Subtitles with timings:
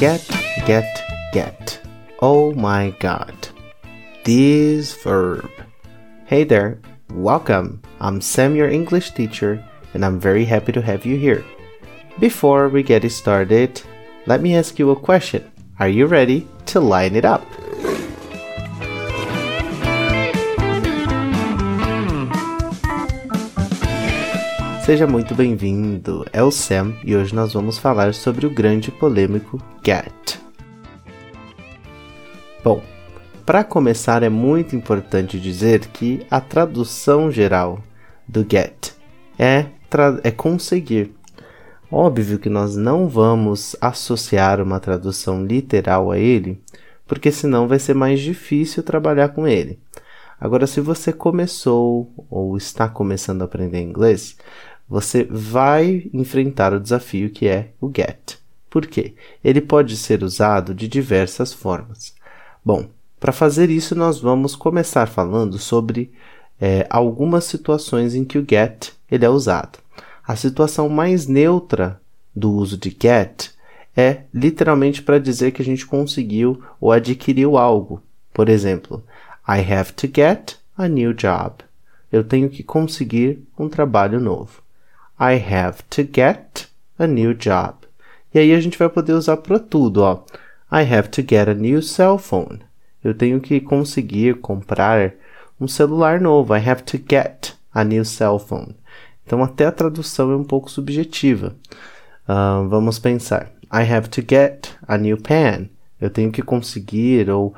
[0.00, 0.26] Get,
[0.64, 1.78] get, get.
[2.20, 3.36] Oh my god.
[4.24, 5.50] This verb.
[6.24, 6.80] Hey there,
[7.12, 7.82] welcome.
[8.00, 9.62] I'm Sam, your English teacher,
[9.92, 11.44] and I'm very happy to have you here.
[12.18, 13.82] Before we get started,
[14.24, 15.44] let me ask you a question.
[15.78, 17.44] Are you ready to line it up?
[24.90, 29.62] Seja muito bem-vindo, é o Sam e hoje nós vamos falar sobre o grande polêmico
[29.86, 30.36] get.
[32.64, 32.82] Bom,
[33.46, 37.78] para começar é muito importante dizer que a tradução geral
[38.26, 38.90] do get
[39.38, 39.66] é,
[40.24, 41.14] é conseguir.
[41.88, 46.60] Óbvio que nós não vamos associar uma tradução literal a ele,
[47.06, 49.78] porque senão vai ser mais difícil trabalhar com ele.
[50.40, 54.38] Agora, se você começou ou está começando a aprender inglês,
[54.90, 58.38] você vai enfrentar o desafio que é o get.
[58.68, 59.14] Por quê?
[59.42, 62.12] Ele pode ser usado de diversas formas.
[62.64, 62.88] Bom,
[63.20, 66.10] para fazer isso, nós vamos começar falando sobre
[66.60, 69.78] é, algumas situações em que o get ele é usado.
[70.26, 72.00] A situação mais neutra
[72.34, 73.50] do uso de get
[73.96, 78.02] é literalmente para dizer que a gente conseguiu ou adquiriu algo.
[78.32, 79.04] Por exemplo,
[79.46, 81.56] I have to get a new job.
[82.10, 84.62] Eu tenho que conseguir um trabalho novo.
[85.22, 86.66] I have to get
[86.98, 87.74] a new job.
[88.32, 90.24] E aí a gente vai poder usar para tudo, ó.
[90.72, 92.60] I have to get a new cell phone.
[93.04, 95.12] Eu tenho que conseguir comprar
[95.60, 96.56] um celular novo.
[96.56, 98.74] I have to get a new cell phone.
[99.26, 101.54] Então até a tradução é um pouco subjetiva.
[102.26, 103.50] Uh, vamos pensar.
[103.70, 105.70] I have to get a new pen.
[106.00, 107.54] Eu tenho que conseguir, ou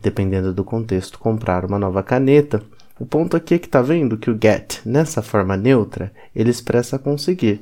[0.00, 2.62] dependendo do contexto, comprar uma nova caneta.
[2.98, 6.98] O ponto aqui é que tá vendo que o get, nessa forma neutra, ele expressa
[6.98, 7.60] conseguir.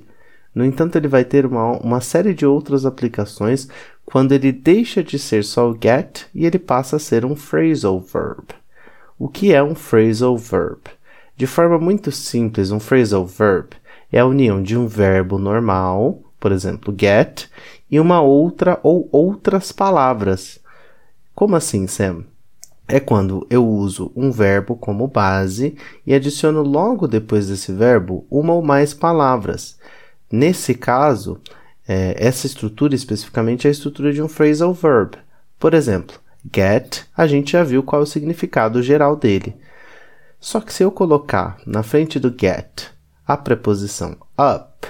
[0.54, 3.68] No entanto, ele vai ter uma, uma série de outras aplicações
[4.04, 8.00] quando ele deixa de ser só o get e ele passa a ser um phrasal
[8.00, 8.44] verb.
[9.18, 10.80] O que é um phrasal verb?
[11.36, 13.68] De forma muito simples, um phrasal verb
[14.12, 17.48] é a união de um verbo normal, por exemplo, get,
[17.90, 20.58] e uma outra ou outras palavras.
[21.34, 22.24] Como assim, Sam?
[22.90, 28.52] É quando eu uso um verbo como base e adiciono logo depois desse verbo uma
[28.52, 29.78] ou mais palavras.
[30.30, 31.40] Nesse caso,
[31.86, 35.16] é, essa estrutura especificamente é a estrutura de um phrasal verb.
[35.58, 36.18] Por exemplo,
[36.52, 39.54] get, a gente já viu qual é o significado geral dele.
[40.38, 42.88] Só que se eu colocar na frente do get
[43.26, 44.88] a preposição up,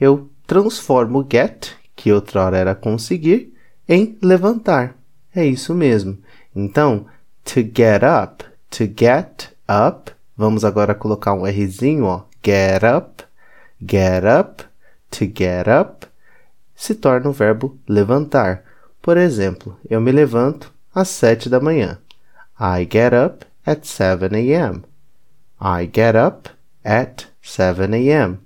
[0.00, 3.54] eu transformo get, que outrora era conseguir,
[3.88, 4.96] em levantar.
[5.34, 6.18] É isso mesmo.
[6.54, 7.06] Então,
[7.44, 10.10] to get up, to get up.
[10.36, 12.24] Vamos agora colocar um Rzinho, ó.
[12.42, 13.22] Get up,
[13.80, 14.64] get up,
[15.10, 16.06] to get up.
[16.74, 18.64] Se torna o verbo levantar.
[19.02, 21.98] Por exemplo, eu me levanto às sete da manhã.
[22.58, 24.84] I get up at 7 a.m.
[25.60, 26.50] I get up
[26.84, 28.38] at 7 a.m.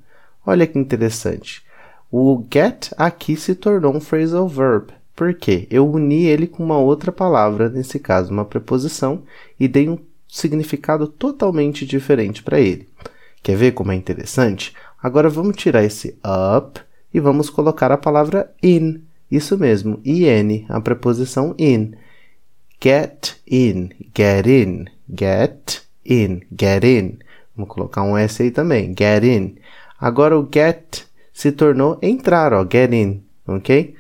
[0.47, 1.65] Olha que interessante.
[2.11, 4.93] O get aqui se tornou um phrasal verb.
[5.15, 9.23] Porque eu uni ele com uma outra palavra, nesse caso uma preposição,
[9.59, 12.89] e dei um significado totalmente diferente para ele.
[13.43, 14.73] Quer ver como é interessante?
[15.01, 16.81] Agora vamos tirar esse up
[17.13, 19.03] e vamos colocar a palavra in.
[19.31, 21.93] Isso mesmo, in, a preposição in.
[22.83, 27.19] Get in, get in, get in, get in.
[27.57, 29.57] Vamos colocar um S aí também, get in.
[29.99, 33.95] Agora o get se tornou entrar, ó, get in, ok?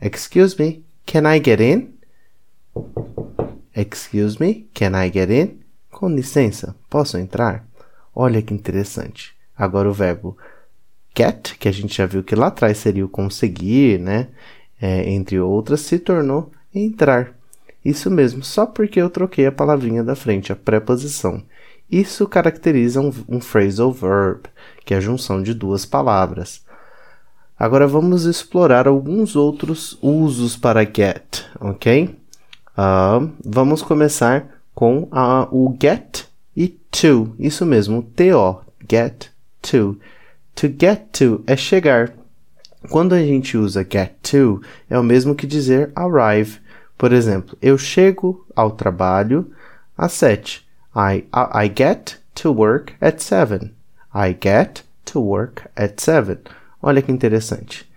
[0.00, 1.94] Excuse me, can I get in?
[3.74, 5.60] Excuse me, can I get in?
[5.90, 7.66] Com licença, posso entrar?
[8.14, 9.34] Olha que interessante.
[9.56, 10.36] Agora o verbo
[11.16, 14.28] get, que a gente já viu que lá atrás seria o conseguir, né?
[14.80, 17.34] É, entre outras, se tornou entrar.
[17.84, 21.42] Isso mesmo, só porque eu troquei a palavrinha da frente, a preposição.
[21.90, 24.42] Isso caracteriza um, um phrasal verb,
[24.84, 26.64] que é a junção de duas palavras.
[27.60, 32.16] Agora vamos explorar alguns outros usos para get, ok?
[32.70, 36.24] Uh, vamos começar com uh, o get
[36.56, 39.26] e to, isso mesmo, to, get
[39.60, 39.98] to.
[40.54, 42.14] To get to é chegar.
[42.88, 46.60] Quando a gente usa get to, é o mesmo que dizer arrive.
[46.96, 49.52] Por exemplo, eu chego ao trabalho
[49.98, 50.66] às sete.
[50.96, 53.74] I, I, I get to work at seven.
[54.14, 54.82] I get
[55.12, 56.38] to work at seven.
[56.82, 57.90] Olha que interessante.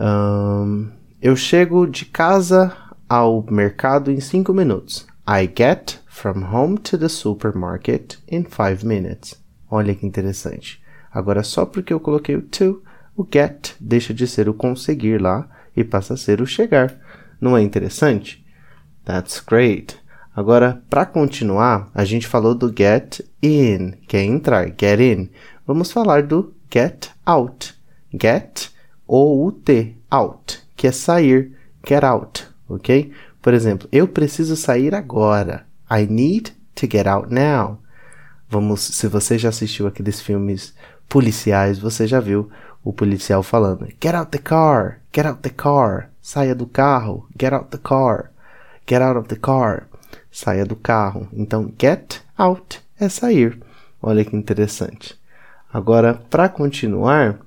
[0.00, 0.90] Um,
[1.20, 2.76] eu chego de casa
[3.08, 5.06] ao mercado em 5 minutos.
[5.28, 9.40] I get from home to the supermarket in 5 minutes.
[9.70, 10.82] Olha que interessante.
[11.12, 12.82] Agora, só porque eu coloquei o to,
[13.16, 16.94] o get deixa de ser o conseguir lá e passa a ser o chegar.
[17.40, 18.44] Não é interessante?
[19.04, 19.96] That's great.
[20.34, 25.30] Agora, para continuar, a gente falou do get in, que é entrar, get in.
[25.66, 27.79] Vamos falar do get out.
[28.12, 28.70] Get
[29.06, 31.52] ou o T, out, que é sair,
[31.86, 33.12] get out, ok?
[33.42, 35.66] Por exemplo, eu preciso sair agora.
[35.90, 37.80] I need to get out now.
[38.48, 40.74] Vamos, se você já assistiu aqueles filmes
[41.08, 42.50] policiais, você já viu
[42.84, 47.52] o policial falando: Get out the car, get out the car, saia do carro, get
[47.52, 48.30] out the car,
[48.86, 49.88] get out of the car,
[50.30, 51.28] saia do carro.
[51.32, 53.58] Então, get out é sair.
[54.02, 55.18] Olha que interessante.
[55.72, 57.38] Agora, para continuar,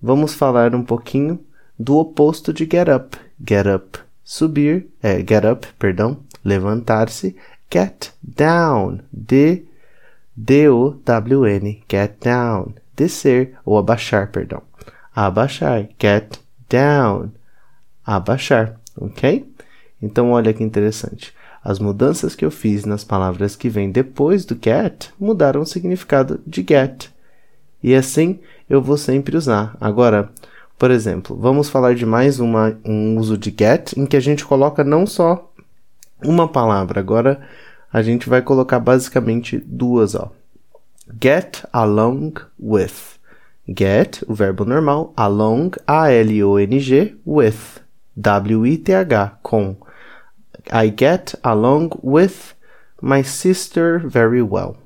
[0.00, 1.40] vamos falar um pouquinho
[1.78, 3.16] do oposto de get up.
[3.46, 7.36] Get up, subir, é get up, perdão, levantar-se.
[7.72, 9.64] Get down, D
[10.34, 14.62] D O W N, get down, descer ou abaixar, perdão.
[15.14, 17.30] Abaixar, get down,
[18.04, 19.52] abaixar, ok?
[20.00, 21.34] Então olha que interessante.
[21.62, 26.40] As mudanças que eu fiz nas palavras que vêm depois do get mudaram o significado
[26.46, 27.10] de get.
[27.82, 29.76] E assim eu vou sempre usar.
[29.80, 30.30] Agora,
[30.78, 34.44] por exemplo, vamos falar de mais uma, um uso de get em que a gente
[34.44, 35.52] coloca não só
[36.22, 37.00] uma palavra.
[37.00, 37.40] Agora
[37.92, 40.30] a gente vai colocar basicamente duas, ó.
[41.20, 43.18] Get along with.
[43.66, 47.80] Get, o verbo normal, along, A-L-O-N-G, with,
[48.16, 49.76] W-I-T-H, com.
[50.72, 52.54] I get along with
[53.02, 54.76] my sister very well.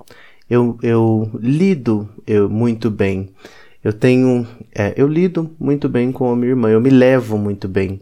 [0.51, 3.31] Eu, eu lido eu, muito bem.
[3.83, 4.47] Eu tenho.
[4.75, 6.71] É, eu lido muito bem com a minha irmã.
[6.71, 8.01] Eu me levo muito bem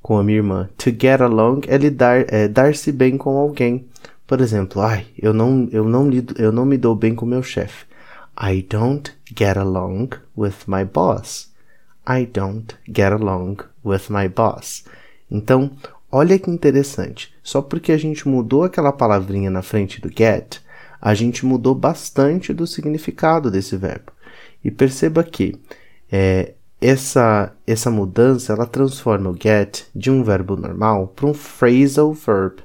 [0.00, 0.68] com a minha irmã.
[0.78, 3.86] To get along é lidar, é dar-se bem com alguém.
[4.26, 7.42] Por exemplo, ai, eu não, eu não lido, eu não me dou bem com meu
[7.42, 7.86] chefe.
[8.40, 11.50] I don't get along with my boss.
[12.06, 14.84] I don't get along with my boss.
[15.30, 15.72] Então,
[16.10, 17.34] olha que interessante.
[17.42, 20.60] Só porque a gente mudou aquela palavrinha na frente do get,
[21.00, 24.12] a gente mudou bastante do significado desse verbo.
[24.66, 25.54] E perceba que
[26.10, 32.12] é, essa, essa mudança ela transforma o get de um verbo normal para um phrasal
[32.12, 32.56] verb.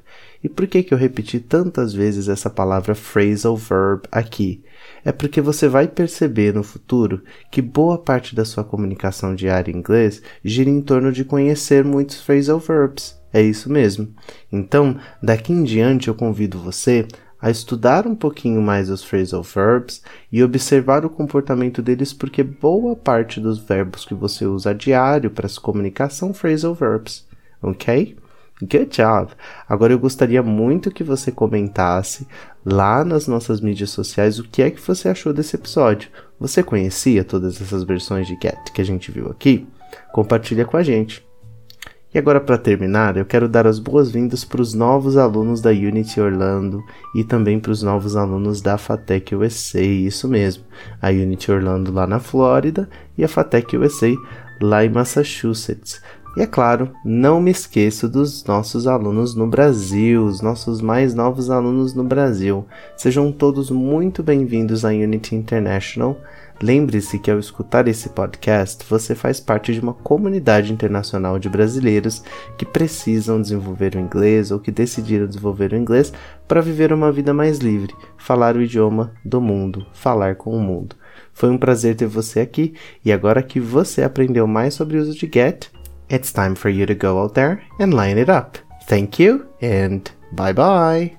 [0.43, 4.63] E por que, que eu repeti tantas vezes essa palavra phrasal verb aqui?
[5.05, 7.21] É porque você vai perceber no futuro
[7.51, 12.19] que boa parte da sua comunicação diária em inglês gira em torno de conhecer muitos
[12.19, 13.21] phrasal verbs.
[13.31, 14.11] É isso mesmo.
[14.51, 17.07] Então, daqui em diante eu convido você
[17.41, 20.01] a estudar um pouquinho mais os phrasal verbs
[20.31, 25.31] e observar o comportamento deles, porque boa parte dos verbos que você usa a diário
[25.31, 27.25] para se comunicar são phrasal verbs,
[27.61, 28.15] ok?
[28.61, 29.31] Good job!
[29.67, 32.27] Agora eu gostaria muito que você comentasse
[32.63, 36.11] lá nas nossas mídias sociais o que é que você achou desse episódio.
[36.39, 39.67] Você conhecia todas essas versões de Get que a gente viu aqui?
[40.13, 41.25] Compartilha com a gente.
[42.13, 46.19] E agora, para terminar, eu quero dar as boas-vindas para os novos alunos da Unity
[46.19, 46.83] Orlando
[47.15, 50.65] e também para os novos alunos da FATEC USA, isso mesmo,
[51.01, 54.13] a Unity Orlando lá na Flórida e a FATEC USA
[54.61, 56.01] lá em Massachusetts.
[56.35, 61.49] E é claro, não me esqueço dos nossos alunos no Brasil, os nossos mais novos
[61.49, 62.65] alunos no Brasil.
[62.95, 66.17] Sejam todos muito bem-vindos à Unity International.
[66.61, 72.23] Lembre-se que ao escutar esse podcast, você faz parte de uma comunidade internacional de brasileiros
[72.57, 76.13] que precisam desenvolver o inglês ou que decidiram desenvolver o inglês
[76.47, 80.95] para viver uma vida mais livre, falar o idioma do mundo, falar com o mundo.
[81.33, 82.73] Foi um prazer ter você aqui
[83.03, 85.67] e agora que você aprendeu mais sobre o uso de get,
[86.11, 88.57] it's time for you to go out there and line it up.
[88.83, 91.17] Thank you and bye bye.